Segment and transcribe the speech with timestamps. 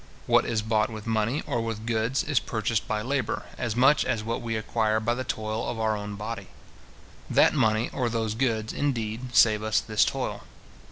[0.25, 4.23] What is bought with money, or with goods, is purchased by labour, as much as
[4.23, 6.47] what we acquire by the toil of our own body.
[7.29, 10.41] That money, or those goods, indeed, save us this toil.